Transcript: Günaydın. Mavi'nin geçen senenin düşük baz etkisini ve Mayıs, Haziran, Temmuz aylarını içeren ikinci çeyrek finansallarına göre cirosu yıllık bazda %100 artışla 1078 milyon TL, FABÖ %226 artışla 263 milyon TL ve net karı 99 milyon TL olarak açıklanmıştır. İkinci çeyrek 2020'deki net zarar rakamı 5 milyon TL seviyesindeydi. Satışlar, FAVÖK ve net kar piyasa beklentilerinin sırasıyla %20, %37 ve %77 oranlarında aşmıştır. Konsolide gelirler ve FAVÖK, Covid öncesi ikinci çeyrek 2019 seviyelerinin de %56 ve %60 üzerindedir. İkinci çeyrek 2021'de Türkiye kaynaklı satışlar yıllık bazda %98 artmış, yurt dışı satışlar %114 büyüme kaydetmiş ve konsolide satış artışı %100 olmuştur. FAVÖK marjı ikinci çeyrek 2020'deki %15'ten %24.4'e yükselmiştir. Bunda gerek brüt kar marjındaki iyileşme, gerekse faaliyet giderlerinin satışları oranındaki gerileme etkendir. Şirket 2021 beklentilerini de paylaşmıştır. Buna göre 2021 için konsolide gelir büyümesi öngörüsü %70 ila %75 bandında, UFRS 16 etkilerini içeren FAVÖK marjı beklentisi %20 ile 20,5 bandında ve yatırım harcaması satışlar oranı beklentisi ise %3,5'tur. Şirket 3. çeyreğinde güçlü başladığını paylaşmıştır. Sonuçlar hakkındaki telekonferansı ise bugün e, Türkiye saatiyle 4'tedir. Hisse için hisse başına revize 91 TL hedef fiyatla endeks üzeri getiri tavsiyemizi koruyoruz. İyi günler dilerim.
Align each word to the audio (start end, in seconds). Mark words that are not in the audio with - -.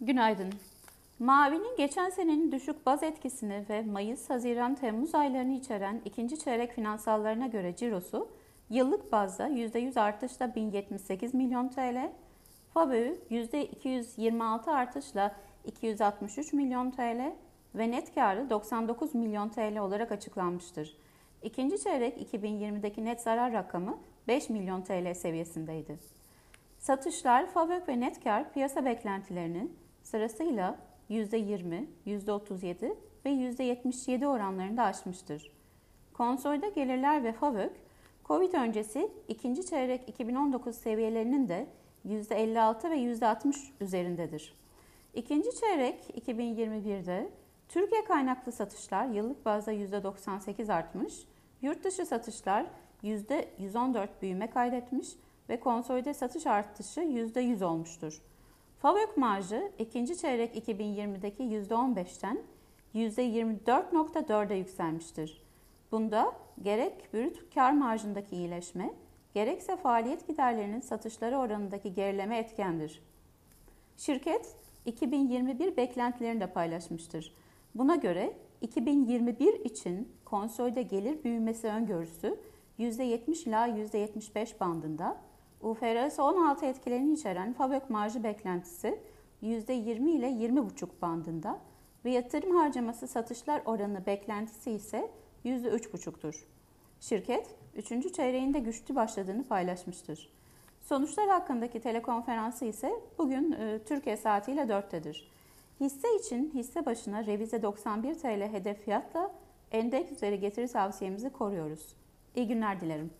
Günaydın. 0.00 0.52
Mavi'nin 1.18 1.76
geçen 1.76 2.10
senenin 2.10 2.52
düşük 2.52 2.86
baz 2.86 3.02
etkisini 3.02 3.64
ve 3.68 3.82
Mayıs, 3.82 4.30
Haziran, 4.30 4.74
Temmuz 4.74 5.14
aylarını 5.14 5.52
içeren 5.52 6.00
ikinci 6.04 6.38
çeyrek 6.38 6.72
finansallarına 6.72 7.46
göre 7.46 7.76
cirosu 7.76 8.28
yıllık 8.70 9.12
bazda 9.12 9.48
%100 9.48 10.00
artışla 10.00 10.54
1078 10.54 11.34
milyon 11.34 11.68
TL, 11.68 12.12
FABÖ 12.74 13.14
%226 13.30 14.70
artışla 14.70 15.36
263 15.64 16.52
milyon 16.52 16.90
TL 16.90 17.32
ve 17.74 17.90
net 17.90 18.14
karı 18.14 18.50
99 18.50 19.14
milyon 19.14 19.48
TL 19.48 19.78
olarak 19.78 20.12
açıklanmıştır. 20.12 20.96
İkinci 21.42 21.82
çeyrek 21.82 22.34
2020'deki 22.34 23.04
net 23.04 23.20
zarar 23.20 23.52
rakamı 23.52 23.98
5 24.28 24.50
milyon 24.50 24.82
TL 24.82 25.14
seviyesindeydi. 25.14 25.98
Satışlar, 26.78 27.46
FAVÖK 27.46 27.88
ve 27.88 28.00
net 28.00 28.24
kar 28.24 28.52
piyasa 28.52 28.84
beklentilerinin 28.84 29.85
sırasıyla 30.06 30.78
%20, 31.10 31.86
%37 32.06 32.94
ve 33.24 33.30
%77 33.30 34.26
oranlarında 34.26 34.82
aşmıştır. 34.82 35.52
Konsolide 36.12 36.68
gelirler 36.68 37.24
ve 37.24 37.32
FAVÖK, 37.32 37.72
Covid 38.24 38.52
öncesi 38.52 39.10
ikinci 39.28 39.66
çeyrek 39.66 40.08
2019 40.08 40.76
seviyelerinin 40.76 41.48
de 41.48 41.66
%56 42.04 42.90
ve 42.90 42.96
%60 42.96 43.54
üzerindedir. 43.80 44.54
İkinci 45.14 45.48
çeyrek 45.60 46.28
2021'de 46.28 47.30
Türkiye 47.68 48.04
kaynaklı 48.04 48.52
satışlar 48.52 49.06
yıllık 49.06 49.44
bazda 49.44 49.72
%98 49.72 50.72
artmış, 50.72 51.14
yurt 51.62 51.84
dışı 51.84 52.06
satışlar 52.06 52.66
%114 53.02 54.08
büyüme 54.22 54.50
kaydetmiş 54.50 55.08
ve 55.48 55.60
konsolide 55.60 56.14
satış 56.14 56.46
artışı 56.46 57.00
%100 57.00 57.64
olmuştur. 57.64 58.22
FAVÖK 58.78 59.16
marjı 59.16 59.72
ikinci 59.78 60.18
çeyrek 60.18 60.68
2020'deki 60.68 61.42
%15'ten 61.42 62.38
%24.4'e 62.94 64.56
yükselmiştir. 64.56 65.42
Bunda 65.92 66.32
gerek 66.62 67.14
brüt 67.14 67.54
kar 67.54 67.72
marjındaki 67.72 68.36
iyileşme, 68.36 68.94
gerekse 69.34 69.76
faaliyet 69.76 70.26
giderlerinin 70.28 70.80
satışları 70.80 71.36
oranındaki 71.36 71.94
gerileme 71.94 72.38
etkendir. 72.38 73.02
Şirket 73.96 74.56
2021 74.86 75.76
beklentilerini 75.76 76.40
de 76.40 76.46
paylaşmıştır. 76.46 77.34
Buna 77.74 77.96
göre 77.96 78.32
2021 78.60 79.60
için 79.60 80.08
konsolide 80.24 80.82
gelir 80.82 81.24
büyümesi 81.24 81.66
öngörüsü 81.66 82.38
%70 82.78 83.48
ila 83.48 83.68
%75 83.68 84.60
bandında, 84.60 85.16
UFRS 85.62 86.18
16 86.18 86.66
etkilerini 86.66 87.12
içeren 87.12 87.52
FAVÖK 87.52 87.90
marjı 87.90 88.24
beklentisi 88.24 88.98
%20 89.42 90.10
ile 90.10 90.26
20,5 90.26 90.88
bandında 91.02 91.58
ve 92.04 92.10
yatırım 92.10 92.56
harcaması 92.56 93.06
satışlar 93.06 93.62
oranı 93.64 94.06
beklentisi 94.06 94.70
ise 94.70 95.10
%3,5'tur. 95.44 96.44
Şirket 97.00 97.54
3. 97.76 98.14
çeyreğinde 98.14 98.58
güçlü 98.58 98.94
başladığını 98.94 99.44
paylaşmıştır. 99.44 100.32
Sonuçlar 100.82 101.28
hakkındaki 101.28 101.80
telekonferansı 101.80 102.64
ise 102.64 103.00
bugün 103.18 103.52
e, 103.52 103.78
Türkiye 103.86 104.16
saatiyle 104.16 104.60
4'tedir. 104.60 105.24
Hisse 105.80 106.16
için 106.16 106.50
hisse 106.54 106.86
başına 106.86 107.26
revize 107.26 107.62
91 107.62 108.14
TL 108.14 108.52
hedef 108.52 108.84
fiyatla 108.84 109.32
endeks 109.72 110.12
üzeri 110.12 110.40
getiri 110.40 110.68
tavsiyemizi 110.68 111.30
koruyoruz. 111.30 111.96
İyi 112.34 112.48
günler 112.48 112.80
dilerim. 112.80 113.10